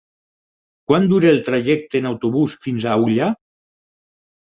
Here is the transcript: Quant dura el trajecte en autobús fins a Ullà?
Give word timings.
Quant 0.91 1.03
dura 1.11 1.29
el 1.31 1.41
trajecte 1.49 1.99
en 2.03 2.07
autobús 2.13 2.55
fins 2.67 2.87
a 2.87 2.95
Ullà? 3.03 3.29